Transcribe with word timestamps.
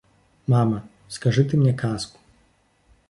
Мама, 0.53 0.79
скажы 1.17 1.45
ты 1.51 1.57
мне 1.65 1.75
казку. 1.85 2.17